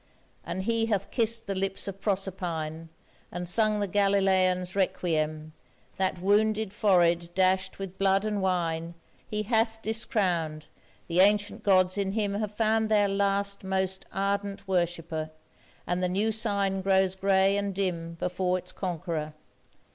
And 0.43 0.63
he 0.63 0.87
hath 0.87 1.11
kissed 1.11 1.45
the 1.45 1.53
lips 1.53 1.87
of 1.87 2.01
Proserpine, 2.01 2.89
And 3.31 3.47
sung 3.47 3.79
the 3.79 3.87
Galilæan's 3.87 4.75
requiem, 4.75 5.51
That 5.97 6.19
wounded 6.19 6.73
forehead 6.73 7.29
dashed 7.35 7.77
with 7.77 7.99
blood 7.99 8.25
and 8.25 8.41
wine 8.41 8.95
He 9.29 9.43
hath 9.43 9.79
discrowned, 9.83 10.65
the 11.05 11.19
Ancient 11.19 11.61
Gods 11.61 11.99
in 11.99 12.13
him 12.13 12.33
Have 12.33 12.51
found 12.51 12.89
their 12.89 13.07
last, 13.07 13.63
most 13.63 14.05
ardent 14.11 14.67
worshipper, 14.67 15.29
And 15.85 16.01
the 16.01 16.09
new 16.09 16.31
Sign 16.31 16.81
grows 16.81 17.13
grey 17.13 17.55
and 17.55 17.71
dim 17.75 18.15
before 18.15 18.57
its 18.57 18.71
conqueror. 18.71 19.35